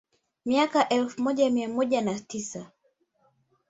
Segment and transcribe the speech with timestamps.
[0.45, 2.71] Miaka ya elfu moja mia moja na tisa